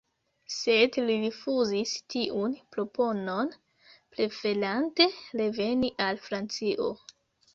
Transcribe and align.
Sed 0.51 0.95
li 1.09 1.17
rifuzis 1.23 1.91
tiun 2.13 2.55
proponon, 2.75 3.51
preferante 4.15 5.07
reveni 5.43 5.91
al 6.09 6.23
Francio. 6.29 6.89